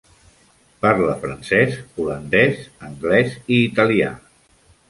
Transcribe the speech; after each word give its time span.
Parla 0.85 1.17
francès, 1.25 1.77
holandès, 1.99 2.65
anglès 2.91 3.37
i 3.43 3.61
italià. 3.67 4.11